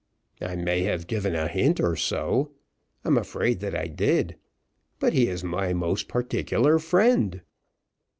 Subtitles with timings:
[0.41, 2.49] "I may have given a hint or so
[3.05, 4.35] I'm afraid that I did;
[4.97, 7.39] but he is my most particular friend."